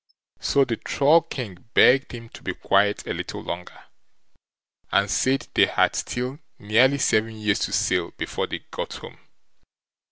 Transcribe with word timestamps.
So 0.39 0.65
the 0.65 0.77
Troll 0.77 1.21
King 1.21 1.65
begged 1.75 2.11
him 2.11 2.29
to 2.29 2.41
be 2.41 2.55
quiet 2.55 3.05
a 3.05 3.13
little 3.13 3.43
longer, 3.43 3.83
and 4.91 5.07
said 5.11 5.47
they 5.53 5.67
had 5.67 5.95
still 5.95 6.39
nearly 6.57 6.97
seven 6.97 7.35
years 7.35 7.59
to 7.59 7.71
sail 7.71 8.09
before 8.17 8.47
they 8.47 8.65
got 8.71 8.93
home. 8.93 9.19